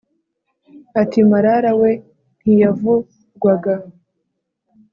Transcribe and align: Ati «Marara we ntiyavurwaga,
Ati 1.01 1.19
«Marara 1.31 1.71
we 1.79 1.91
ntiyavurwaga, 2.41 3.75